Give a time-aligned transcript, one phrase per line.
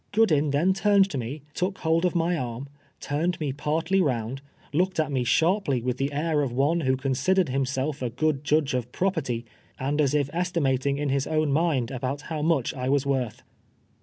[0.11, 2.67] Good in then turned to me, took hold of my arm,
[2.99, 4.41] turned me partly round,
[4.73, 8.73] looked at me sharply with the air of one who considered himself a good judge
[8.73, 9.45] of property,
[9.77, 13.43] and as if estimating in his own mind about how much I was worth.